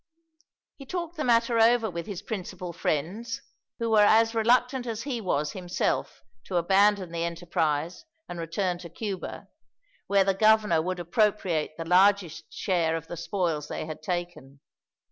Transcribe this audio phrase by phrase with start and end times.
[0.77, 3.39] He talked the matter over with his principal friends,
[3.77, 8.89] who were as reluctant as he was, himself, to abandon the enterprise and return to
[8.89, 9.49] Cuba,
[10.07, 14.59] where the governor would appropriate the largest share of the spoils they had taken.